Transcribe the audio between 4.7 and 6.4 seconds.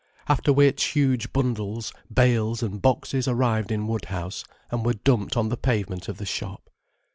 and were dumped on the pavement of the